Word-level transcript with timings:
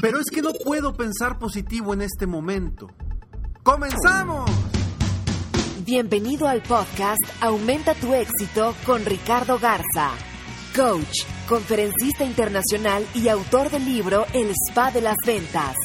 Pero 0.00 0.18
es 0.18 0.26
que 0.30 0.42
no 0.42 0.52
puedo 0.52 0.92
pensar 0.92 1.38
positivo 1.38 1.94
en 1.94 2.02
este 2.02 2.26
momento. 2.26 2.88
¡Comenzamos! 3.62 4.50
Bienvenido 5.86 6.48
al 6.48 6.62
podcast 6.62 7.22
Aumenta 7.40 7.94
tu 7.94 8.12
éxito 8.12 8.74
con 8.84 9.04
Ricardo 9.06 9.58
Garza, 9.58 10.10
coach, 10.74 11.24
conferencista 11.48 12.24
internacional 12.24 13.06
y 13.14 13.28
autor 13.28 13.70
del 13.70 13.86
libro 13.86 14.26
El 14.34 14.52
Spa 14.68 14.90
de 14.90 15.00
las 15.00 15.16
Ventas. 15.24 15.76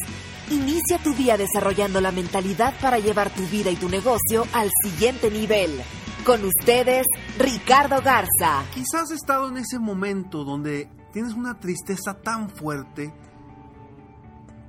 Inicia 0.49 0.97
tu 1.01 1.13
día 1.13 1.37
desarrollando 1.37 2.01
la 2.01 2.11
mentalidad 2.11 2.73
para 2.81 2.99
llevar 2.99 3.33
tu 3.33 3.43
vida 3.43 3.71
y 3.71 3.77
tu 3.77 3.87
negocio 3.87 4.45
al 4.51 4.69
siguiente 4.83 5.31
nivel. 5.31 5.71
Con 6.25 6.43
ustedes, 6.43 7.05
Ricardo 7.39 8.01
Garza. 8.01 8.65
Quizás 8.73 9.03
has 9.03 9.11
estado 9.11 9.47
en 9.47 9.57
ese 9.57 9.79
momento 9.79 10.43
donde 10.43 10.89
tienes 11.13 11.33
una 11.33 11.59
tristeza 11.59 12.15
tan 12.21 12.49
fuerte 12.49 13.13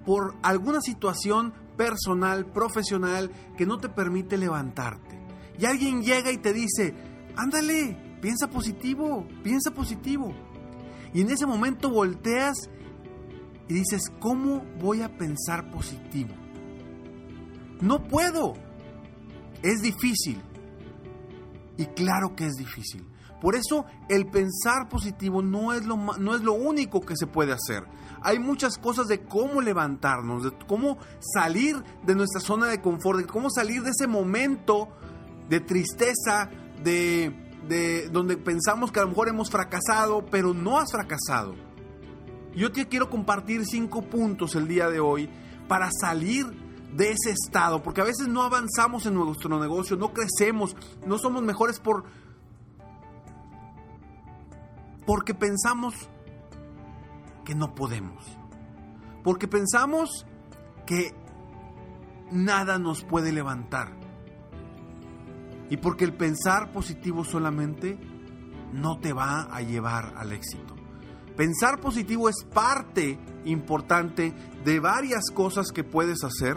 por 0.04 0.34
alguna 0.42 0.80
situación 0.80 1.52
personal, 1.76 2.46
profesional, 2.46 3.30
que 3.56 3.66
no 3.66 3.78
te 3.78 3.88
permite 3.88 4.36
levantarte. 4.36 5.20
Y 5.58 5.66
alguien 5.66 6.02
llega 6.02 6.30
y 6.32 6.38
te 6.38 6.52
dice, 6.52 6.94
ándale, 7.36 7.96
piensa 8.20 8.48
positivo, 8.48 9.26
piensa 9.42 9.70
positivo. 9.72 10.32
Y 11.14 11.20
en 11.20 11.30
ese 11.30 11.46
momento 11.46 11.90
volteas 11.90 12.70
y 13.68 13.74
dices, 13.74 14.10
¿cómo 14.18 14.64
voy 14.80 15.02
a 15.02 15.16
pensar 15.16 15.70
positivo? 15.70 16.34
No 17.80 18.06
puedo. 18.06 18.54
Es 19.62 19.82
difícil. 19.82 20.40
Y 21.76 21.86
claro 21.86 22.34
que 22.34 22.46
es 22.46 22.54
difícil. 22.54 23.04
Por 23.42 23.56
eso 23.56 23.86
el 24.08 24.26
pensar 24.26 24.88
positivo 24.88 25.42
no 25.42 25.72
es 25.72 25.84
lo, 25.84 25.96
no 25.96 26.36
es 26.36 26.42
lo 26.42 26.52
único 26.52 27.00
que 27.00 27.16
se 27.16 27.26
puede 27.26 27.52
hacer. 27.52 27.82
Hay 28.22 28.38
muchas 28.38 28.78
cosas 28.78 29.08
de 29.08 29.22
cómo 29.22 29.60
levantarnos, 29.60 30.44
de 30.44 30.52
cómo 30.68 30.96
salir 31.34 31.82
de 32.06 32.14
nuestra 32.14 32.40
zona 32.40 32.68
de 32.68 32.80
confort, 32.80 33.18
de 33.18 33.26
cómo 33.26 33.50
salir 33.50 33.82
de 33.82 33.90
ese 33.90 34.06
momento 34.06 34.90
de 35.48 35.58
tristeza, 35.58 36.50
de, 36.84 37.34
de 37.66 38.08
donde 38.10 38.36
pensamos 38.36 38.92
que 38.92 39.00
a 39.00 39.02
lo 39.02 39.08
mejor 39.08 39.28
hemos 39.28 39.50
fracasado, 39.50 40.24
pero 40.24 40.54
no 40.54 40.78
has 40.78 40.92
fracasado. 40.92 41.56
Yo 42.54 42.70
te 42.70 42.86
quiero 42.86 43.10
compartir 43.10 43.66
cinco 43.66 44.02
puntos 44.02 44.54
el 44.54 44.68
día 44.68 44.88
de 44.88 45.00
hoy 45.00 45.28
para 45.66 45.90
salir 45.90 46.46
de 46.94 47.10
ese 47.10 47.30
estado, 47.30 47.82
porque 47.82 48.02
a 48.02 48.04
veces 48.04 48.28
no 48.28 48.42
avanzamos 48.42 49.04
en 49.06 49.14
nuestro 49.14 49.58
negocio, 49.58 49.96
no 49.96 50.12
crecemos, 50.12 50.76
no 51.06 51.18
somos 51.18 51.42
mejores 51.42 51.80
por 51.80 52.04
porque 55.06 55.34
pensamos 55.34 55.94
que 57.44 57.54
no 57.54 57.74
podemos. 57.74 58.24
Porque 59.22 59.48
pensamos 59.48 60.26
que 60.86 61.14
nada 62.30 62.78
nos 62.78 63.04
puede 63.04 63.32
levantar. 63.32 63.92
Y 65.70 65.76
porque 65.78 66.04
el 66.04 66.12
pensar 66.12 66.72
positivo 66.72 67.24
solamente 67.24 67.98
no 68.72 68.98
te 68.98 69.12
va 69.12 69.42
a 69.42 69.62
llevar 69.62 70.14
al 70.16 70.32
éxito. 70.32 70.74
Pensar 71.36 71.80
positivo 71.80 72.28
es 72.28 72.44
parte 72.52 73.18
importante 73.44 74.34
de 74.64 74.80
varias 74.80 75.30
cosas 75.32 75.72
que 75.72 75.82
puedes 75.82 76.24
hacer 76.24 76.56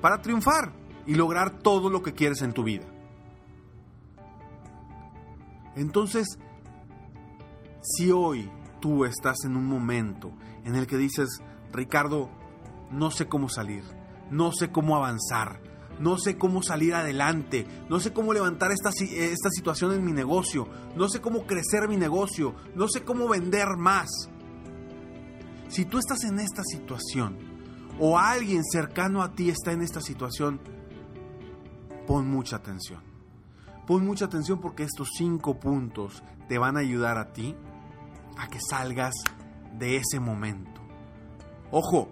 para 0.00 0.22
triunfar 0.22 0.72
y 1.06 1.14
lograr 1.14 1.58
todo 1.58 1.90
lo 1.90 2.02
que 2.02 2.14
quieres 2.14 2.40
en 2.40 2.52
tu 2.52 2.62
vida. 2.62 2.86
Entonces, 5.76 6.38
si 7.82 8.10
hoy 8.10 8.50
tú 8.80 9.04
estás 9.04 9.44
en 9.44 9.56
un 9.56 9.66
momento 9.66 10.32
en 10.64 10.76
el 10.76 10.86
que 10.86 10.96
dices, 10.96 11.42
Ricardo, 11.72 12.30
no 12.90 13.10
sé 13.10 13.26
cómo 13.26 13.48
salir, 13.48 13.84
no 14.30 14.52
sé 14.52 14.70
cómo 14.70 14.96
avanzar, 14.96 15.60
no 15.98 16.18
sé 16.18 16.36
cómo 16.38 16.62
salir 16.62 16.94
adelante, 16.94 17.66
no 17.88 18.00
sé 18.00 18.12
cómo 18.12 18.32
levantar 18.32 18.72
esta, 18.72 18.90
esta 18.90 19.50
situación 19.50 19.92
en 19.92 20.04
mi 20.04 20.12
negocio, 20.12 20.66
no 20.96 21.08
sé 21.08 21.20
cómo 21.20 21.46
crecer 21.46 21.88
mi 21.88 21.96
negocio, 21.96 22.54
no 22.74 22.88
sé 22.88 23.02
cómo 23.04 23.28
vender 23.28 23.76
más. 23.76 24.08
Si 25.68 25.84
tú 25.84 25.98
estás 25.98 26.24
en 26.24 26.40
esta 26.40 26.64
situación 26.64 27.38
o 27.98 28.18
alguien 28.18 28.64
cercano 28.64 29.22
a 29.22 29.34
ti 29.34 29.50
está 29.50 29.72
en 29.72 29.82
esta 29.82 30.00
situación, 30.00 30.60
pon 32.06 32.28
mucha 32.28 32.56
atención. 32.56 33.02
Pon 33.86 34.04
mucha 34.04 34.24
atención 34.24 34.60
porque 34.60 34.84
estos 34.84 35.10
cinco 35.16 35.60
puntos 35.60 36.22
te 36.48 36.58
van 36.58 36.76
a 36.76 36.80
ayudar 36.80 37.18
a 37.18 37.32
ti 37.32 37.54
a 38.36 38.48
que 38.48 38.58
salgas 38.60 39.14
de 39.78 39.96
ese 39.96 40.20
momento. 40.20 40.80
Ojo, 41.70 42.08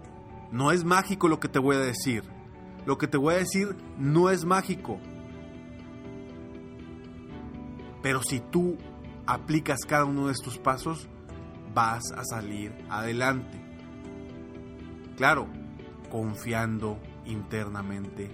no 0.51 0.71
es 0.71 0.83
mágico 0.83 1.27
lo 1.27 1.39
que 1.39 1.49
te 1.49 1.59
voy 1.59 1.75
a 1.75 1.79
decir. 1.79 2.23
Lo 2.85 2.97
que 2.97 3.07
te 3.07 3.17
voy 3.17 3.35
a 3.35 3.37
decir 3.37 3.75
no 3.97 4.29
es 4.29 4.45
mágico. 4.45 4.99
Pero 8.01 8.23
si 8.23 8.39
tú 8.39 8.77
aplicas 9.25 9.79
cada 9.87 10.05
uno 10.05 10.27
de 10.27 10.33
estos 10.33 10.57
pasos, 10.57 11.07
vas 11.73 12.11
a 12.15 12.23
salir 12.23 12.73
adelante. 12.89 13.61
Claro, 15.17 15.47
confiando 16.09 16.97
internamente 17.25 18.31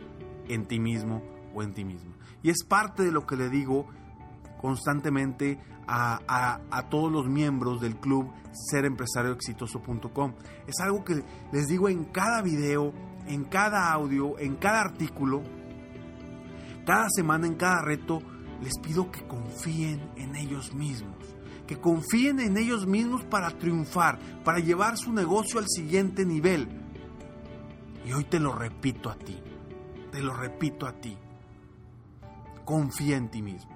en 0.48 0.66
ti 0.66 0.80
mismo 0.80 1.22
o 1.54 1.64
en 1.64 1.74
ti 1.74 1.84
mismo. 1.84 2.14
Y 2.44 2.50
es 2.50 2.64
parte 2.64 3.04
de 3.04 3.12
lo 3.12 3.26
que 3.26 3.36
le 3.36 3.50
digo 3.50 3.88
constantemente 4.62 5.60
a, 5.88 6.86
todos 6.90 7.12
los 7.12 7.28
miembros 7.28 7.82
del 7.82 7.96
club 7.98 8.32
serempresarioexitoso.com. 8.72 10.34
Es 10.68 10.80
algo 10.80 11.04
que 11.04 11.24
les 11.52 11.68
digo 11.68 11.90
en 11.90 12.06
cada 12.06 12.42
video, 12.42 12.94
en 13.28 13.44
cada 13.46 13.92
audio, 13.92 14.38
en 14.40 14.56
cada 14.56 14.82
artículo, 14.82 15.44
cada 16.86 17.08
semana, 17.10 17.48
en 17.48 17.56
cada 17.56 17.82
reto, 17.82 18.22
les 18.62 18.78
pido 18.80 19.12
que 19.12 19.26
confíen 19.28 20.12
en 20.16 20.36
ellos 20.36 20.74
mismos, 20.74 21.18
que 21.68 21.78
confíen 21.78 22.40
en 22.40 22.58
ellos 22.58 22.86
mismos 22.86 23.24
para 23.24 23.50
triunfar, 23.52 24.20
para 24.44 24.60
llevar 24.60 24.98
su 24.98 25.12
negocio 25.12 25.60
al 25.60 25.68
siguiente 25.68 26.26
nivel. 26.26 26.68
Y 28.06 28.14
hoy 28.14 28.24
te 28.26 28.40
lo 28.40 28.54
repito 28.54 29.10
a 29.10 29.16
ti, 29.16 29.38
te 30.12 30.22
lo 30.22 30.34
repito 30.34 30.88
a 30.88 30.94
ti. 30.94 31.18
Confía 32.64 33.18
en 33.18 33.30
ti 33.30 33.42
mismo. 33.42 33.72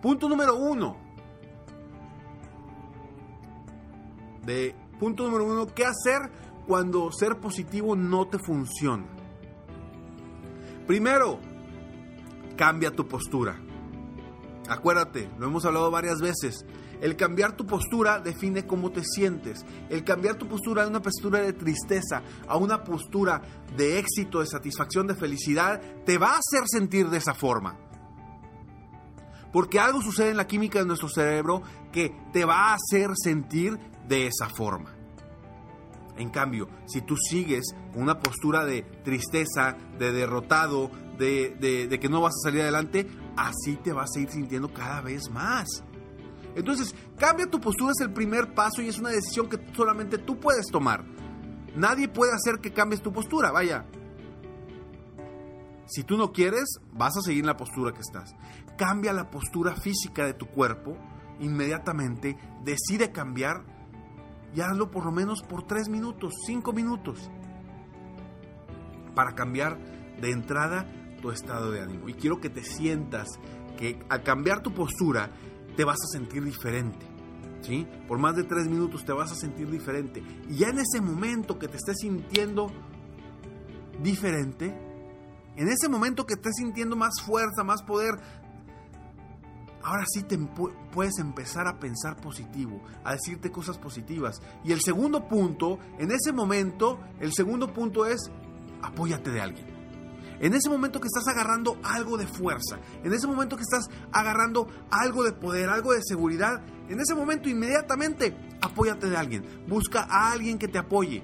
Punto 0.00 0.28
número 0.28 0.56
uno. 0.56 1.07
Punto 4.98 5.24
número 5.24 5.44
uno, 5.44 5.66
¿qué 5.66 5.84
hacer 5.84 6.30
cuando 6.66 7.12
ser 7.12 7.38
positivo 7.38 7.94
no 7.94 8.26
te 8.28 8.38
funciona? 8.38 9.06
Primero, 10.86 11.38
cambia 12.56 12.90
tu 12.90 13.06
postura. 13.06 13.60
Acuérdate, 14.68 15.30
lo 15.38 15.46
hemos 15.46 15.64
hablado 15.64 15.90
varias 15.90 16.20
veces. 16.20 16.64
El 17.00 17.14
cambiar 17.16 17.56
tu 17.56 17.66
postura 17.66 18.18
define 18.18 18.66
cómo 18.66 18.90
te 18.90 19.02
sientes. 19.04 19.64
El 19.88 20.02
cambiar 20.02 20.36
tu 20.36 20.48
postura 20.48 20.82
de 20.82 20.88
una 20.88 21.00
postura 21.00 21.40
de 21.40 21.52
tristeza 21.52 22.22
a 22.46 22.56
una 22.56 22.82
postura 22.84 23.40
de 23.76 23.98
éxito, 23.98 24.40
de 24.40 24.46
satisfacción, 24.46 25.06
de 25.06 25.14
felicidad, 25.14 25.80
te 26.04 26.18
va 26.18 26.32
a 26.32 26.38
hacer 26.38 26.64
sentir 26.66 27.08
de 27.08 27.18
esa 27.18 27.34
forma. 27.34 27.76
Porque 29.52 29.78
algo 29.78 30.02
sucede 30.02 30.30
en 30.30 30.36
la 30.36 30.46
química 30.46 30.80
de 30.80 30.86
nuestro 30.86 31.08
cerebro 31.08 31.62
que 31.92 32.14
te 32.32 32.44
va 32.44 32.70
a 32.70 32.74
hacer 32.74 33.10
sentir 33.14 33.78
de 34.08 34.26
esa 34.26 34.48
forma. 34.48 34.94
En 36.16 36.30
cambio, 36.30 36.68
si 36.86 37.00
tú 37.02 37.16
sigues 37.16 37.74
con 37.92 38.02
una 38.02 38.18
postura 38.18 38.64
de 38.64 38.82
tristeza, 38.82 39.76
de 39.98 40.10
derrotado, 40.10 40.90
de, 41.16 41.86
de, 41.88 42.00
que 42.00 42.08
no 42.08 42.20
vas 42.20 42.34
a 42.34 42.48
salir 42.48 42.62
adelante, 42.62 43.06
así 43.36 43.76
te 43.76 43.92
vas 43.92 44.10
a 44.16 44.20
ir 44.20 44.28
sintiendo 44.28 44.72
cada 44.72 45.00
vez 45.00 45.30
más. 45.30 45.68
Entonces, 46.56 46.94
cambia 47.16 47.46
tu 47.46 47.60
postura 47.60 47.92
es 47.92 48.00
el 48.04 48.12
primer 48.12 48.52
paso 48.52 48.82
y 48.82 48.88
es 48.88 48.98
una 48.98 49.10
decisión 49.10 49.48
que 49.48 49.60
solamente 49.74 50.18
tú 50.18 50.40
puedes 50.40 50.66
tomar. 50.66 51.04
Nadie 51.76 52.08
puede 52.08 52.32
hacer 52.32 52.60
que 52.60 52.72
cambies 52.72 53.00
tu 53.00 53.12
postura, 53.12 53.52
vaya. 53.52 53.86
Si 55.86 56.02
tú 56.02 56.16
no 56.16 56.32
quieres, 56.32 56.80
vas 56.92 57.16
a 57.16 57.20
seguir 57.20 57.40
en 57.40 57.46
la 57.46 57.56
postura 57.56 57.92
que 57.92 58.00
estás. 58.00 58.34
Cambia 58.76 59.12
la 59.12 59.30
postura 59.30 59.76
física 59.76 60.26
de 60.26 60.34
tu 60.34 60.46
cuerpo 60.46 60.96
inmediatamente, 61.40 62.36
decide 62.64 63.12
cambiar 63.12 63.77
y 64.54 64.60
hazlo 64.60 64.90
por 64.90 65.04
lo 65.04 65.12
menos 65.12 65.42
por 65.42 65.66
tres 65.66 65.88
minutos, 65.88 66.34
cinco 66.46 66.72
minutos, 66.72 67.30
para 69.14 69.34
cambiar 69.34 69.78
de 70.20 70.30
entrada 70.30 70.86
tu 71.20 71.30
estado 71.30 71.70
de 71.70 71.80
ánimo. 71.80 72.08
Y 72.08 72.14
quiero 72.14 72.40
que 72.40 72.50
te 72.50 72.62
sientas 72.62 73.28
que 73.76 73.98
al 74.08 74.22
cambiar 74.22 74.62
tu 74.62 74.72
postura 74.72 75.30
te 75.76 75.84
vas 75.84 75.98
a 76.02 76.12
sentir 76.12 76.44
diferente. 76.44 77.06
¿Sí? 77.60 77.86
Por 78.06 78.18
más 78.18 78.36
de 78.36 78.44
tres 78.44 78.68
minutos 78.68 79.04
te 79.04 79.12
vas 79.12 79.32
a 79.32 79.34
sentir 79.34 79.68
diferente. 79.68 80.22
Y 80.48 80.56
ya 80.58 80.68
en 80.68 80.78
ese 80.78 81.00
momento 81.00 81.58
que 81.58 81.66
te 81.66 81.76
estés 81.76 81.98
sintiendo 82.00 82.68
diferente, 84.00 84.66
en 85.56 85.68
ese 85.68 85.88
momento 85.88 86.24
que 86.24 86.34
estés 86.34 86.54
sintiendo 86.56 86.94
más 86.94 87.20
fuerza, 87.20 87.64
más 87.64 87.82
poder, 87.82 88.14
ahora 89.88 90.04
sí 90.06 90.22
te 90.22 90.36
puedes 90.92 91.18
empezar 91.18 91.66
a 91.66 91.78
pensar 91.78 92.16
positivo, 92.20 92.82
a 93.04 93.12
decirte 93.12 93.50
cosas 93.50 93.78
positivas. 93.78 94.42
Y 94.62 94.72
el 94.72 94.82
segundo 94.82 95.26
punto, 95.26 95.78
en 95.98 96.10
ese 96.10 96.30
momento, 96.30 97.00
el 97.20 97.32
segundo 97.32 97.72
punto 97.72 98.04
es 98.04 98.30
apóyate 98.82 99.30
de 99.30 99.40
alguien. 99.40 99.66
En 100.40 100.52
ese 100.52 100.68
momento 100.68 101.00
que 101.00 101.06
estás 101.06 101.26
agarrando 101.26 101.78
algo 101.82 102.18
de 102.18 102.26
fuerza, 102.26 102.78
en 103.02 103.14
ese 103.14 103.26
momento 103.26 103.56
que 103.56 103.62
estás 103.62 103.88
agarrando 104.12 104.68
algo 104.90 105.24
de 105.24 105.32
poder, 105.32 105.70
algo 105.70 105.94
de 105.94 106.02
seguridad, 106.02 106.62
en 106.90 107.00
ese 107.00 107.14
momento 107.14 107.48
inmediatamente 107.48 108.36
apóyate 108.60 109.08
de 109.08 109.16
alguien. 109.16 109.64
Busca 109.66 110.02
a 110.02 110.30
alguien 110.32 110.58
que 110.58 110.68
te 110.68 110.78
apoye. 110.78 111.22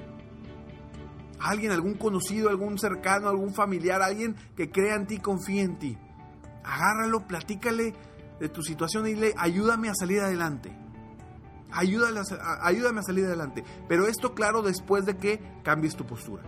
Alguien, 1.39 1.71
algún 1.71 1.95
conocido, 1.95 2.49
algún 2.49 2.79
cercano, 2.79 3.29
algún 3.29 3.53
familiar, 3.53 4.01
alguien 4.01 4.35
que 4.57 4.71
crea 4.71 4.95
en 4.95 5.07
ti, 5.07 5.19
confíe 5.19 5.61
en 5.61 5.79
ti. 5.79 5.99
Agárralo, 6.65 7.27
platícale 7.27 7.93
de 8.41 8.49
tu 8.49 8.63
situación 8.63 9.05
dile, 9.05 9.35
ayúdame 9.37 9.89
a 9.89 9.95
salir 9.95 10.21
adelante. 10.21 10.77
Ayúdame 11.71 12.21
a, 12.21 12.67
ayúdame 12.67 13.01
a 13.01 13.03
salir 13.03 13.27
adelante. 13.27 13.65
Pero 13.89 14.07
esto 14.07 14.35
claro 14.35 14.63
después 14.63 15.05
de 15.05 15.17
que 15.17 15.41
cambies 15.63 15.97
tu 15.97 16.05
postura. 16.07 16.43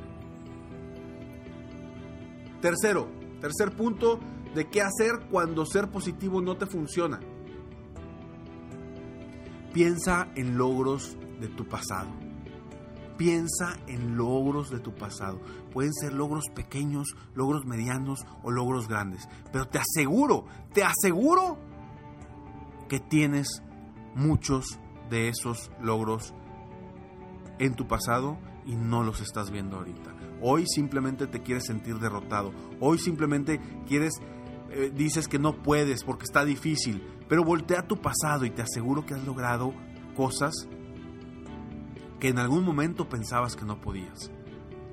Tercero, 2.61 3.09
tercer 3.41 3.77
punto 3.77 4.21
de 4.55 4.69
qué 4.69 4.83
hacer 4.83 5.27
cuando 5.31 5.67
ser 5.67 5.91
positivo 5.91 6.41
no 6.41 6.57
te 6.57 6.67
funciona. 6.67 7.21
Piensa 9.73 10.29
en 10.35 10.57
logros 10.57 11.17
de 11.41 11.49
tu 11.49 11.67
pasado. 11.69 12.09
Piensa 13.19 13.79
en 13.87 14.17
logros 14.17 14.71
de 14.71 14.79
tu 14.79 14.95
pasado. 14.95 15.41
Pueden 15.73 15.93
ser 15.93 16.13
logros 16.13 16.45
pequeños, 16.55 17.09
logros 17.35 17.67
medianos 17.67 18.21
o 18.43 18.51
logros 18.51 18.89
grandes. 18.89 19.29
Pero 19.53 19.69
te 19.69 19.79
aseguro, 19.79 20.47
te 20.73 20.83
aseguro 20.83 21.59
que 22.89 23.01
tienes 23.01 23.63
muchos 24.15 24.79
de 25.11 25.29
esos 25.29 25.71
logros 25.81 26.35
en 27.59 27.75
tu 27.75 27.87
pasado 27.87 28.39
y 28.67 28.75
no 28.75 29.03
los 29.03 29.21
estás 29.21 29.51
viendo 29.51 29.77
ahorita. 29.77 30.15
Hoy 30.41 30.65
simplemente 30.67 31.27
te 31.27 31.43
quieres 31.43 31.65
sentir 31.67 31.99
derrotado. 31.99 32.53
Hoy 32.81 32.99
simplemente 32.99 33.61
quieres, 33.87 34.15
eh, 34.71 34.93
dices 34.95 35.29
que 35.29 35.39
no 35.39 35.63
puedes 35.63 36.05
porque 36.05 36.25
está 36.25 36.45
difícil. 36.45 37.03
Pero 37.29 37.45
voltea 37.45 37.87
tu 37.87 38.01
pasado 38.01 38.45
y 38.45 38.51
te 38.51 38.63
aseguro 38.63 39.07
que 39.07 39.15
has 39.15 39.25
logrado 39.25 39.73
cosas 40.15 40.69
que 42.21 42.29
en 42.29 42.39
algún 42.39 42.65
momento 42.65 43.09
pensabas 43.09 43.57
que 43.57 43.65
no 43.65 43.81
podías. 43.81 44.31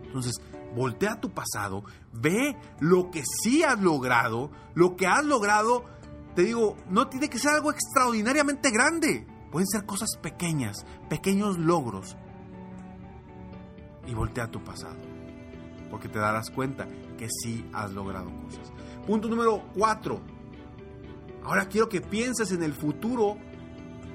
Entonces, 0.04 0.42
voltea 0.76 1.20
tu 1.20 1.32
pasado, 1.32 1.84
ve 2.12 2.56
lo 2.80 3.12
que 3.12 3.24
sí 3.44 3.64
has 3.64 3.80
logrado, 3.80 4.52
lo 4.74 4.96
que 4.96 5.08
has 5.08 5.24
logrado, 5.26 5.86
te 6.36 6.44
digo, 6.44 6.78
no 6.90 7.08
tiene 7.08 7.30
que 7.30 7.40
ser 7.40 7.52
algo 7.52 7.72
extraordinariamente 7.72 8.72
grande. 8.72 9.28
Pueden 9.52 9.68
ser 9.68 9.86
cosas 9.86 10.18
pequeñas, 10.22 10.86
pequeños 11.10 11.58
logros. 11.58 12.18
Y 14.08 14.14
voltea 14.14 14.52
tu 14.52 14.64
pasado 14.64 15.14
porque 15.94 16.10
te 16.10 16.18
darás 16.18 16.50
cuenta 16.50 16.88
que 17.20 17.28
sí 17.30 17.70
has 17.72 17.92
logrado 17.92 18.32
cosas. 18.46 18.72
Punto 19.06 19.28
número 19.28 19.62
cuatro. 19.76 20.22
Ahora 21.44 21.68
quiero 21.68 21.88
que 21.88 22.02
pienses 22.02 22.52
en 22.52 22.64
el 22.64 22.74
futuro 22.74 23.38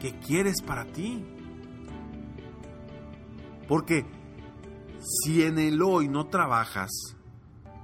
que 0.01 0.19
quieres 0.19 0.61
para 0.61 0.87
ti. 0.87 1.25
Porque 3.69 4.07
si 5.01 5.45
en 5.45 5.61
el 5.61 5.81
hoy 5.81 6.09
no 6.09 6.27
trabajas, 6.27 6.91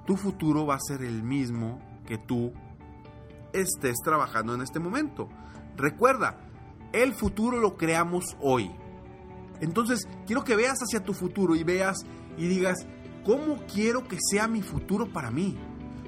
tu 0.05 0.17
futuro 0.17 0.65
va 0.65 0.75
a 0.75 0.79
ser 0.85 1.01
el 1.01 1.23
mismo 1.23 1.79
que 2.05 2.17
tú 2.17 2.51
estés 3.61 3.97
trabajando 4.03 4.53
en 4.53 4.61
este 4.61 4.79
momento. 4.79 5.29
Recuerda, 5.75 6.39
el 6.93 7.13
futuro 7.13 7.59
lo 7.59 7.77
creamos 7.77 8.37
hoy. 8.39 8.71
Entonces, 9.61 10.07
quiero 10.25 10.43
que 10.43 10.55
veas 10.55 10.79
hacia 10.79 11.03
tu 11.03 11.13
futuro 11.13 11.55
y 11.55 11.63
veas 11.63 11.97
y 12.37 12.47
digas, 12.47 12.85
¿Cómo 13.25 13.57
quiero 13.65 14.07
que 14.07 14.19
sea 14.21 14.47
mi 14.47 14.61
futuro 14.61 15.11
para 15.11 15.31
mí? 15.31 15.57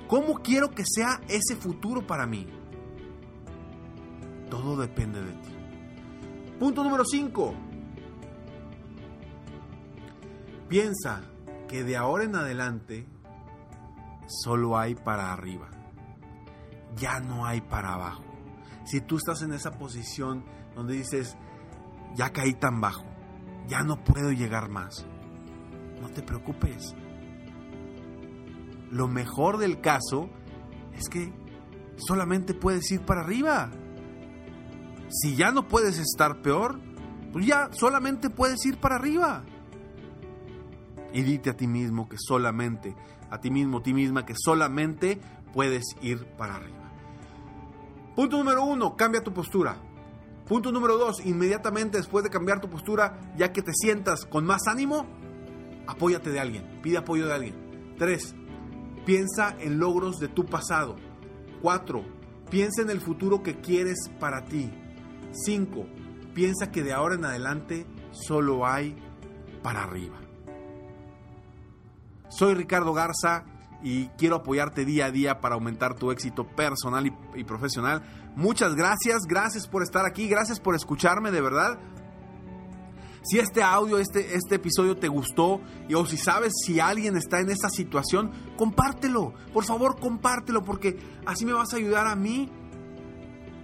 ¿Cómo 0.07 0.35
quiero 0.35 0.69
que 0.69 0.83
sea 0.85 1.19
ese 1.27 1.55
futuro 1.55 2.05
para 2.05 2.27
mí? 2.27 2.47
Todo 4.51 4.77
depende 4.77 5.23
de 5.23 5.31
ti. 5.31 5.50
Punto 6.59 6.83
número 6.83 7.03
5. 7.03 7.55
Piensa 10.69 11.23
que 11.67 11.83
de 11.83 11.97
ahora 11.97 12.23
en 12.23 12.35
adelante 12.35 13.07
solo 14.27 14.77
hay 14.77 14.93
para 14.93 15.33
arriba. 15.33 15.69
Ya 16.97 17.19
no 17.19 17.45
hay 17.45 17.61
para 17.61 17.94
abajo. 17.94 18.23
Si 18.85 19.01
tú 19.01 19.17
estás 19.17 19.41
en 19.41 19.53
esa 19.53 19.71
posición 19.71 20.44
donde 20.75 20.95
dices, 20.95 21.38
ya 22.15 22.31
caí 22.31 22.53
tan 22.53 22.81
bajo, 22.81 23.05
ya 23.67 23.83
no 23.83 24.03
puedo 24.03 24.31
llegar 24.31 24.69
más, 24.69 25.05
no 26.01 26.10
te 26.10 26.22
preocupes 26.22 26.95
lo 28.91 29.07
mejor 29.07 29.57
del 29.57 29.81
caso 29.81 30.29
es 30.93 31.10
que 31.10 31.33
solamente 31.98 32.53
puedes 32.53 32.89
ir 32.91 33.01
para 33.01 33.22
arriba. 33.22 33.72
Si 35.10 35.36
ya 35.36 35.51
no 35.51 35.67
puedes 35.67 36.00
estar 36.00 36.41
peor, 36.41 36.79
pues 37.31 37.45
ya 37.45 37.69
solamente 37.72 38.29
puedes 38.29 38.65
ir 38.65 38.77
para 38.77 38.95
arriba. 38.95 39.43
Y 41.13 41.22
dite 41.22 41.51
a 41.51 41.57
ti 41.57 41.67
mismo 41.67 42.07
que 42.07 42.17
solamente, 42.19 42.95
a 43.29 43.39
ti 43.39 43.50
mismo, 43.50 43.79
a 43.79 43.83
ti 43.83 43.93
misma, 43.93 44.25
que 44.25 44.33
solamente 44.36 45.19
puedes 45.53 45.83
ir 46.01 46.25
para 46.38 46.55
arriba. 46.55 46.76
Punto 48.17 48.38
número 48.38 48.65
uno, 48.65 48.97
cambia 48.97 49.24
tu 49.24 49.31
postura. 49.31 49.77
Punto 50.45 50.74
número 50.74 50.97
dos, 50.97 51.25
inmediatamente 51.25 51.97
después 51.97 52.25
de 52.25 52.29
cambiar 52.29 52.59
tu 52.59 52.69
postura, 52.69 53.31
ya 53.38 53.53
que 53.53 53.62
te 53.62 53.71
sientas 53.74 54.25
con 54.25 54.43
más 54.43 54.67
ánimo, 54.67 55.05
apóyate 55.88 56.31
de 56.31 56.41
alguien, 56.41 56.81
pide 56.81 56.97
apoyo 56.97 57.27
de 57.27 57.33
alguien. 57.33 57.95
Tres, 57.97 58.36
Piensa 59.07 59.55
en 59.62 59.79
logros 59.79 60.19
de 60.19 60.27
tu 60.27 60.45
pasado. 60.45 60.97
4. 61.62 62.03
Piensa 62.50 62.81
en 62.81 62.89
el 62.89 63.00
futuro 63.00 63.41
que 63.41 63.62
quieres 63.62 64.12
para 64.19 64.43
ti. 64.43 64.69
5. 65.31 65.86
Piensa 66.33 66.71
que 66.71 66.83
de 66.83 66.91
ahora 66.91 67.15
en 67.15 67.24
adelante 67.24 67.86
solo 68.12 68.67
hay 68.67 68.97
para 69.63 69.83
arriba. 69.83 70.17
Soy 72.27 72.53
Ricardo 72.55 72.91
Garza 72.91 73.45
y 73.81 74.07
quiero 74.17 74.38
apoyarte 74.38 74.86
día 74.86 75.05
a 75.05 75.12
día 75.12 75.39
para 75.39 75.55
aumentar 75.55 75.96
tu 75.96 76.12
éxito 76.12 76.48
personal 76.48 77.13
y, 77.36 77.43
profesional. 77.43 78.03
Muchas 78.36 78.75
gracias, 78.75 79.24
gracias 79.27 79.67
por 79.67 79.84
estar 79.84 80.05
aquí, 80.05 80.27
gracias 80.27 80.60
por 80.60 80.75
escucharme 80.75 81.31
de 81.31 81.41
verdad. 81.41 81.79
Si 83.24 83.39
este 83.39 83.62
audio, 83.62 83.98
este, 84.00 84.36
este 84.36 84.55
episodio 84.55 84.96
te 84.96 85.10
gustó 85.10 85.60
o 85.93 86.05
si 86.05 86.17
sabes 86.17 86.53
si 86.65 86.79
alguien 86.79 87.17
está 87.17 87.41
en 87.41 87.50
esa 87.50 87.69
situación, 87.69 88.31
compártelo. 88.57 89.34
Por 89.53 89.65
favor, 89.65 90.00
compártelo 90.00 90.63
porque 90.63 90.98
así 91.25 91.46
me 91.46 91.51
vas 91.53 91.74
a 91.74 91.77
ayudar 91.77 92.07
a 92.07 92.15
mí 92.15 92.50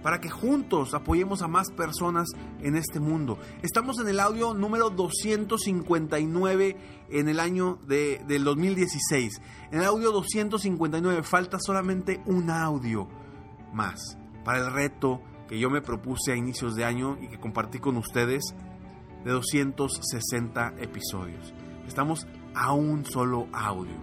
para 0.04 0.20
que 0.20 0.28
juntos 0.28 0.92
apoyemos 0.92 1.40
a 1.40 1.48
más 1.48 1.70
personas 1.70 2.28
en 2.60 2.76
este 2.76 3.00
mundo. 3.00 3.38
Estamos 3.62 3.98
en 3.98 4.08
el 4.08 4.20
audio 4.20 4.52
número 4.52 4.90
259 4.90 6.76
en 7.08 7.28
el 7.30 7.40
año 7.40 7.78
de, 7.86 8.22
del 8.28 8.44
2016. 8.44 9.40
En 9.72 9.78
el 9.78 9.86
audio 9.86 10.12
259 10.12 11.22
falta 11.22 11.56
solamente 11.58 12.20
un 12.26 12.50
audio 12.50 13.08
más 13.72 14.18
para 14.44 14.58
el 14.58 14.70
reto 14.70 15.22
que 15.48 15.58
yo 15.58 15.70
me 15.70 15.80
propuse 15.80 16.32
a 16.32 16.36
inicios 16.36 16.74
de 16.74 16.84
año 16.84 17.16
y 17.22 17.28
que 17.28 17.40
compartí 17.40 17.78
con 17.78 17.96
ustedes 17.96 18.54
de 19.24 19.30
260 19.30 20.74
episodios. 20.80 21.54
Estamos 21.88 22.26
a 22.54 22.74
un 22.74 23.06
solo 23.06 23.48
audio. 23.54 23.96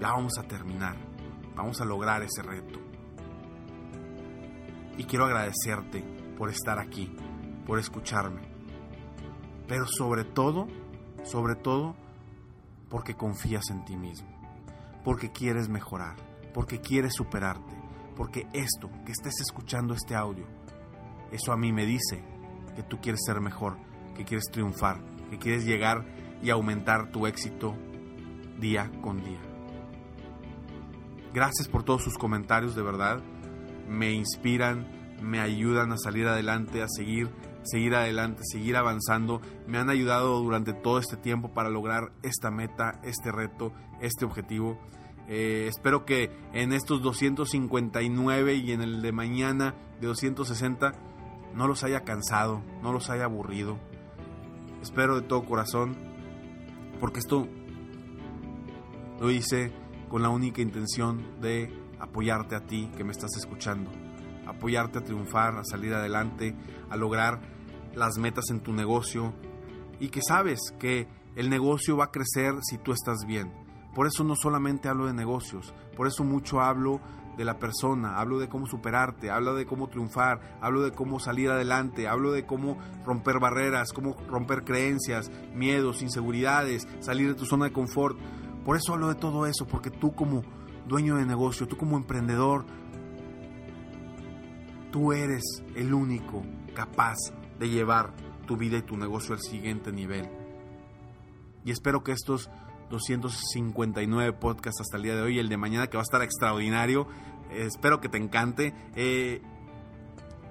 Ya 0.00 0.10
vamos 0.10 0.36
a 0.36 0.42
terminar. 0.42 0.96
Vamos 1.54 1.80
a 1.80 1.84
lograr 1.84 2.24
ese 2.24 2.42
reto. 2.42 2.87
Y 4.98 5.04
quiero 5.04 5.24
agradecerte 5.24 6.04
por 6.36 6.50
estar 6.50 6.78
aquí, 6.78 7.10
por 7.66 7.78
escucharme. 7.78 8.42
Pero 9.66 9.86
sobre 9.86 10.24
todo, 10.24 10.66
sobre 11.24 11.54
todo, 11.54 11.94
porque 12.90 13.14
confías 13.14 13.70
en 13.70 13.84
ti 13.84 13.96
mismo. 13.96 14.28
Porque 15.04 15.32
quieres 15.32 15.68
mejorar. 15.68 16.16
Porque 16.52 16.80
quieres 16.80 17.14
superarte. 17.14 17.74
Porque 18.16 18.46
esto, 18.52 18.90
que 19.06 19.12
estés 19.12 19.40
escuchando 19.40 19.94
este 19.94 20.14
audio, 20.14 20.46
eso 21.30 21.52
a 21.52 21.56
mí 21.56 21.72
me 21.72 21.86
dice 21.86 22.24
que 22.74 22.82
tú 22.82 22.98
quieres 23.00 23.20
ser 23.24 23.40
mejor, 23.40 23.78
que 24.16 24.24
quieres 24.24 24.46
triunfar, 24.50 25.00
que 25.30 25.38
quieres 25.38 25.64
llegar 25.64 26.04
y 26.42 26.50
aumentar 26.50 27.10
tu 27.12 27.26
éxito 27.26 27.76
día 28.58 28.90
con 29.02 29.22
día. 29.22 29.40
Gracias 31.32 31.68
por 31.68 31.84
todos 31.84 32.02
sus 32.02 32.16
comentarios, 32.16 32.74
de 32.74 32.82
verdad. 32.82 33.22
Me 33.88 34.12
inspiran, 34.12 34.86
me 35.22 35.40
ayudan 35.40 35.92
a 35.92 35.98
salir 35.98 36.26
adelante, 36.26 36.82
a 36.82 36.88
seguir, 36.88 37.30
seguir 37.62 37.94
adelante, 37.94 38.42
seguir 38.44 38.76
avanzando. 38.76 39.40
Me 39.66 39.78
han 39.78 39.90
ayudado 39.90 40.40
durante 40.40 40.72
todo 40.72 40.98
este 40.98 41.16
tiempo 41.16 41.52
para 41.52 41.70
lograr 41.70 42.12
esta 42.22 42.50
meta, 42.50 43.00
este 43.02 43.32
reto, 43.32 43.72
este 44.00 44.24
objetivo. 44.24 44.78
Eh, 45.28 45.66
espero 45.68 46.04
que 46.06 46.30
en 46.54 46.72
estos 46.72 47.02
259 47.02 48.54
y 48.54 48.72
en 48.72 48.80
el 48.80 49.02
de 49.02 49.12
mañana 49.12 49.74
de 50.00 50.06
260 50.06 50.92
no 51.54 51.66
los 51.66 51.84
haya 51.84 52.04
cansado, 52.04 52.62
no 52.82 52.92
los 52.92 53.10
haya 53.10 53.24
aburrido. 53.24 53.78
Espero 54.80 55.20
de 55.20 55.26
todo 55.26 55.44
corazón, 55.44 55.96
porque 57.00 57.18
esto 57.18 57.46
lo 59.20 59.30
hice 59.30 59.72
con 60.08 60.22
la 60.22 60.28
única 60.28 60.62
intención 60.62 61.40
de 61.40 61.72
apoyarte 62.00 62.54
a 62.54 62.66
ti 62.66 62.90
que 62.96 63.04
me 63.04 63.12
estás 63.12 63.36
escuchando, 63.36 63.90
apoyarte 64.46 64.98
a 64.98 65.04
triunfar, 65.04 65.56
a 65.56 65.64
salir 65.64 65.94
adelante, 65.94 66.54
a 66.90 66.96
lograr 66.96 67.40
las 67.94 68.18
metas 68.18 68.50
en 68.50 68.60
tu 68.60 68.72
negocio 68.72 69.34
y 70.00 70.08
que 70.08 70.20
sabes 70.22 70.60
que 70.78 71.08
el 71.36 71.50
negocio 71.50 71.96
va 71.96 72.06
a 72.06 72.10
crecer 72.10 72.54
si 72.62 72.78
tú 72.78 72.92
estás 72.92 73.24
bien. 73.26 73.52
Por 73.94 74.06
eso 74.06 74.22
no 74.24 74.36
solamente 74.36 74.88
hablo 74.88 75.06
de 75.06 75.12
negocios, 75.12 75.74
por 75.96 76.06
eso 76.06 76.22
mucho 76.22 76.60
hablo 76.60 77.00
de 77.38 77.44
la 77.44 77.58
persona, 77.58 78.18
hablo 78.18 78.40
de 78.40 78.48
cómo 78.48 78.66
superarte, 78.66 79.30
hablo 79.30 79.54
de 79.54 79.64
cómo 79.64 79.88
triunfar, 79.88 80.58
hablo 80.60 80.82
de 80.82 80.90
cómo 80.90 81.20
salir 81.20 81.50
adelante, 81.50 82.08
hablo 82.08 82.32
de 82.32 82.44
cómo 82.44 82.78
romper 83.06 83.38
barreras, 83.38 83.92
cómo 83.92 84.16
romper 84.28 84.64
creencias, 84.64 85.30
miedos, 85.54 86.02
inseguridades, 86.02 86.88
salir 86.98 87.28
de 87.28 87.34
tu 87.34 87.46
zona 87.46 87.66
de 87.66 87.72
confort. 87.72 88.18
Por 88.64 88.76
eso 88.76 88.92
hablo 88.92 89.08
de 89.08 89.14
todo 89.14 89.46
eso, 89.46 89.66
porque 89.66 89.90
tú 89.90 90.14
como 90.16 90.42
dueño 90.88 91.16
de 91.16 91.26
negocio, 91.26 91.68
tú 91.68 91.76
como 91.76 91.96
emprendedor, 91.96 92.64
tú 94.90 95.12
eres 95.12 95.62
el 95.76 95.94
único 95.94 96.42
capaz 96.74 97.16
de 97.58 97.68
llevar 97.68 98.12
tu 98.46 98.56
vida 98.56 98.78
y 98.78 98.82
tu 98.82 98.96
negocio 98.96 99.34
al 99.34 99.40
siguiente 99.40 99.92
nivel. 99.92 100.28
Y 101.64 101.70
espero 101.70 102.02
que 102.02 102.12
estos 102.12 102.50
259 102.90 104.32
podcasts 104.32 104.80
hasta 104.80 104.96
el 104.96 105.02
día 105.02 105.14
de 105.14 105.22
hoy, 105.22 105.38
el 105.38 105.48
de 105.48 105.56
mañana 105.56 105.88
que 105.88 105.96
va 105.96 106.02
a 106.02 106.08
estar 106.08 106.22
extraordinario. 106.22 107.06
Espero 107.50 108.00
que 108.00 108.08
te 108.08 108.18
encante. 108.18 108.74
Eh, 108.96 109.42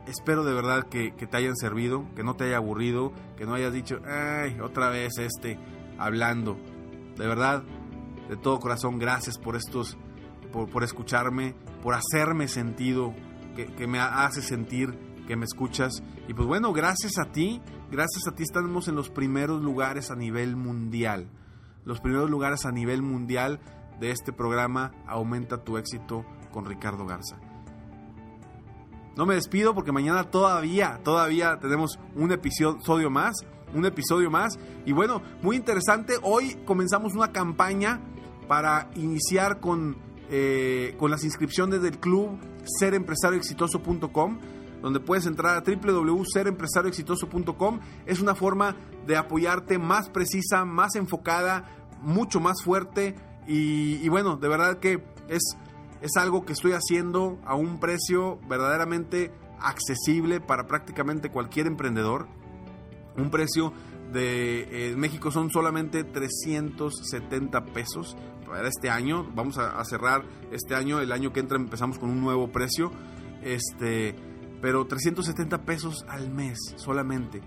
espero 0.07 0.43
de 0.43 0.53
verdad 0.53 0.83
que, 0.83 1.11
te 1.11 1.37
hayan 1.37 1.55
servido, 1.55 2.05
que 2.15 2.23
no 2.23 2.35
te 2.35 2.45
haya 2.45 2.57
aburrido, 2.57 3.13
que 3.35 3.45
no 3.45 3.53
hayas 3.53 3.73
dicho, 3.73 3.99
ay, 4.05 4.59
otra 4.59 4.89
vez 4.89 5.17
este 5.17 5.59
hablando. 5.97 6.57
De 7.17 7.27
verdad, 7.27 7.63
de 8.29 8.37
todo 8.37 8.59
corazón, 8.59 8.99
gracias 8.99 9.37
por 9.37 9.55
estos, 9.55 9.97
por, 10.65 10.83
escucharme, 10.83 11.53
por 11.83 11.93
hacerme 11.93 12.47
sentido, 12.47 13.13
que, 13.55 13.87
me 13.87 13.99
hace 13.99 14.41
sentir 14.41 14.97
que 15.27 15.35
me 15.35 15.45
escuchas. 15.45 16.01
Y 16.27 16.33
pues 16.33 16.47
bueno, 16.47 16.73
gracias 16.73 17.17
a 17.19 17.31
ti, 17.31 17.61
gracias 17.91 18.27
a 18.27 18.35
ti 18.35 18.43
estamos 18.43 18.87
en 18.87 18.95
los 18.95 19.09
primeros 19.09 19.61
lugares 19.61 20.09
a 20.09 20.15
nivel 20.15 20.55
mundial 20.55 21.29
los 21.87 22.01
primeros 22.01 22.29
lugares 22.29 22.65
a 22.65 22.71
nivel 22.71 23.01
mundial 23.01 23.61
de 24.01 24.11
este 24.11 24.33
programa 24.33 24.91
Aumenta 25.07 25.63
tu 25.63 25.77
éxito 25.77 26.25
con 26.51 26.65
Ricardo 26.65 27.05
Garza. 27.05 27.37
No 29.15 29.25
me 29.25 29.35
despido 29.35 29.73
porque 29.73 29.93
mañana 29.93 30.25
todavía, 30.25 30.99
todavía 31.03 31.57
tenemos 31.59 31.97
un 32.13 32.33
episodio 32.33 33.09
más, 33.09 33.37
un 33.73 33.85
episodio 33.85 34.29
más. 34.29 34.59
Y 34.85 34.91
bueno, 34.91 35.21
muy 35.41 35.55
interesante, 35.55 36.15
hoy 36.23 36.55
comenzamos 36.65 37.13
una 37.13 37.31
campaña 37.31 38.01
para 38.49 38.89
iniciar 38.95 39.61
con, 39.61 39.95
eh, 40.29 40.95
con 40.97 41.11
las 41.11 41.23
inscripciones 41.23 41.81
del 41.81 41.99
club 41.99 42.37
serempresarioexitoso.com 42.79 44.39
donde 44.81 44.99
puedes 44.99 45.25
entrar 45.25 45.55
a 45.55 45.61
www.serempresarioexitoso.com. 45.61 47.79
Es 48.05 48.19
una 48.21 48.35
forma 48.35 48.75
de 49.05 49.15
apoyarte 49.17 49.79
más 49.79 50.09
precisa, 50.09 50.65
más 50.65 50.95
enfocada, 50.95 51.65
mucho 52.01 52.39
más 52.39 52.63
fuerte 52.63 53.15
y, 53.47 54.07
bueno, 54.09 54.37
de 54.37 54.47
verdad 54.47 54.79
que 54.79 55.03
es, 55.29 55.57
es 56.01 56.17
algo 56.17 56.45
que 56.45 56.53
estoy 56.53 56.73
haciendo 56.73 57.39
a 57.45 57.55
un 57.55 57.79
precio 57.79 58.39
verdaderamente 58.47 59.31
accesible 59.59 60.39
para 60.41 60.67
prácticamente 60.67 61.31
cualquier 61.31 61.65
emprendedor. 61.67 62.27
Un 63.15 63.31
precio 63.31 63.73
de 64.11 64.93
México 64.95 65.31
son 65.31 65.49
solamente 65.49 66.03
370 66.03 67.65
pesos 67.65 68.15
para 68.47 68.67
este 68.67 68.89
año. 68.89 69.27
Vamos 69.35 69.57
a, 69.57 69.79
a, 69.79 69.85
cerrar 69.85 70.23
este 70.51 70.75
año, 70.75 70.99
el 70.99 71.11
año 71.11 71.33
que 71.33 71.39
entra 71.39 71.57
empezamos 71.57 71.99
con 71.99 72.09
un 72.09 72.21
nuevo 72.21 72.51
precio. 72.51 72.91
Este, 73.43 74.15
pero 74.61 74.85
370 74.87 75.63
pesos 75.63 76.05
al 76.07 76.29
mes 76.29 76.57
solamente. 76.77 77.41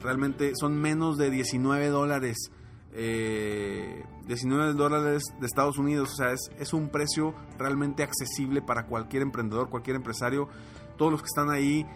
Realmente 0.00 0.52
son 0.58 0.80
menos 0.80 1.16
de 1.16 1.30
19 1.30 1.88
dólares 1.88 2.50
19 2.96 4.70
eh, 4.70 4.74
dólares 4.74 5.24
de 5.38 5.46
Estados 5.46 5.78
Unidos. 5.78 6.12
O 6.12 6.16
sea, 6.16 6.32
es, 6.32 6.72
un 6.72 6.88
precio 6.88 7.34
realmente 7.58 8.02
accesible 8.02 8.62
para 8.62 8.86
cualquier 8.86 9.22
emprendedor, 9.22 9.68
cualquier 9.68 9.96
empresario. 9.96 10.48
Todos 10.96 11.12
los 11.12 11.20
que 11.20 11.26
están 11.26 11.50
ahí 11.50 11.86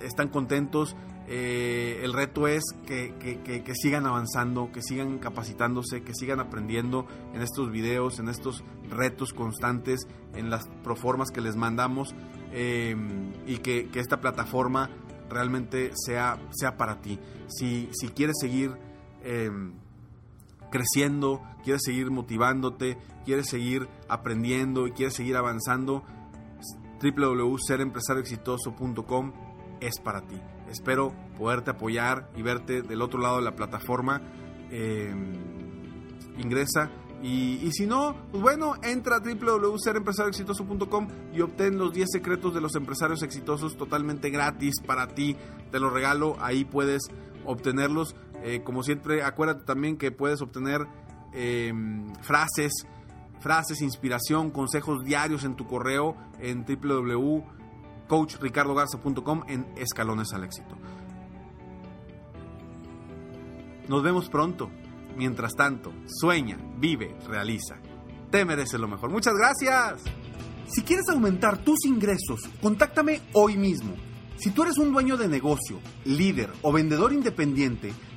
están 0.00 0.28
contentos. 0.28 0.94
Eh, 1.26 2.00
el 2.04 2.12
reto 2.12 2.46
es 2.46 2.62
que, 2.86 3.14
que, 3.18 3.74
sigan 3.74 4.06
avanzando, 4.06 4.70
que 4.70 4.80
sigan 4.80 5.18
capacitándose, 5.18 6.02
que 6.02 6.14
sigan 6.14 6.38
aprendiendo 6.38 7.06
en 7.32 7.42
estos 7.42 7.72
videos, 7.72 8.20
en 8.20 8.28
estos 8.28 8.62
retos 8.88 9.32
constantes, 9.32 10.06
en 10.34 10.50
las 10.50 10.68
proformas 10.84 11.30
que 11.30 11.40
les 11.40 11.56
mandamos 11.56 12.14
eh, 12.52 12.94
y 13.46 13.56
que, 13.58 13.88
esta 13.94 14.20
plataforma 14.20 14.90
realmente 15.28 15.90
sea, 15.94 16.38
sea 16.52 16.76
para 16.76 17.00
ti. 17.00 17.18
Si, 17.48 17.88
si 17.92 18.08
quieres 18.08 18.36
seguir 18.38 18.76
creciendo, 20.74 21.40
quieres 21.62 21.82
seguir 21.84 22.10
motivándote, 22.10 22.98
quieres 23.24 23.46
seguir 23.46 23.88
aprendiendo 24.08 24.88
y 24.88 24.90
quieres 24.90 25.14
seguir 25.14 25.36
avanzando, 25.36 26.02
www.serempresarioexitoso.com 27.00 29.32
es 29.80 30.00
para 30.00 30.22
ti. 30.22 30.34
Espero 30.68 31.14
poderte 31.38 31.70
apoyar 31.70 32.28
y 32.34 32.42
verte 32.42 32.82
del 32.82 33.02
otro 33.02 33.20
lado 33.20 33.36
de 33.36 33.42
la 33.42 33.54
plataforma. 33.54 34.20
Em, 34.72 35.34
ingresa 36.38 36.90
y, 37.22 37.70
si 37.70 37.86
no, 37.86 38.16
pues 38.32 38.42
bueno, 38.42 38.74
entra 38.82 39.18
a 39.18 39.20
www.serempresarioexitoso.com 39.20 41.06
y 41.32 41.40
obtén 41.40 41.78
los 41.78 41.92
10 41.92 42.08
secretos 42.10 42.52
de 42.52 42.60
los 42.60 42.74
empresarios 42.74 43.22
exitosos 43.22 43.76
totalmente 43.76 44.28
gratis 44.28 44.74
para 44.84 45.06
ti. 45.06 45.36
Te 45.70 45.78
los 45.78 45.92
regalo, 45.92 46.34
ahí 46.40 46.64
puedes 46.64 47.02
obtenerlos. 47.44 48.16
Eh, 48.44 48.62
como 48.62 48.82
siempre, 48.82 49.22
acuérdate 49.22 49.64
también 49.64 49.96
que 49.96 50.12
puedes 50.12 50.42
obtener 50.42 50.86
em, 51.32 52.12
frases, 52.16 52.86
frases, 53.40 53.80
inspiración, 53.80 54.50
consejos 54.50 55.02
diarios 55.02 55.44
en 55.44 55.56
tu 55.56 55.66
correo 55.66 56.14
en 56.40 56.66
www.coachricardogarza.com 56.66 59.44
en 59.48 59.66
Escalones 59.78 60.34
al 60.34 60.44
Éxito. 60.44 60.76
Nos 63.88 64.02
vemos 64.02 64.28
pronto. 64.28 64.70
Mientras 65.16 65.54
tanto, 65.54 65.94
sueña, 66.06 66.58
vive, 66.76 67.16
realiza. 67.26 67.76
Te 68.30 68.44
mereces 68.44 68.78
lo 68.78 68.88
mejor. 68.88 69.08
Muchas 69.10 69.32
gracias. 69.34 70.02
Si 70.66 70.82
quieres 70.82 71.08
aumentar 71.08 71.56
tus 71.58 71.86
ingresos, 71.86 72.42
contáctame 72.60 73.22
hoy 73.32 73.56
mismo. 73.56 73.94
Si 74.36 74.50
tú 74.50 74.64
eres 74.64 74.76
un 74.76 74.92
dueño 74.92 75.16
de 75.16 75.28
negocio, 75.28 75.78
líder 76.04 76.50
o 76.62 76.72
vendedor 76.72 77.12
independiente, 77.12 77.94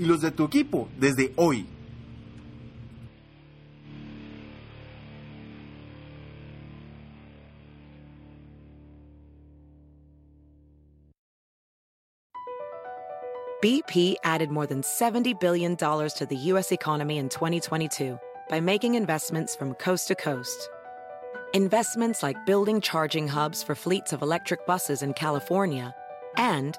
y 0.00 0.06
los 0.06 0.20
de 0.22 0.30
tu 0.30 0.44
equipo 0.44 0.88
desde 0.98 1.32
hoy. 1.36 1.66
BP 13.62 14.14
added 14.24 14.50
more 14.50 14.66
than 14.66 14.80
$70 14.80 15.38
billion 15.38 15.76
to 15.76 16.26
the 16.26 16.36
U.S. 16.36 16.72
economy 16.72 17.18
in 17.18 17.28
2022 17.28 18.18
by 18.48 18.58
making 18.58 18.94
investments 18.94 19.54
from 19.54 19.74
coast 19.74 20.08
to 20.08 20.14
coast. 20.14 20.70
Investments 21.52 22.22
like 22.22 22.46
building 22.46 22.80
charging 22.80 23.28
hubs 23.28 23.62
for 23.62 23.74
fleets 23.74 24.14
of 24.14 24.22
electric 24.22 24.66
buses 24.66 25.02
in 25.02 25.12
California 25.12 25.94
and 26.38 26.78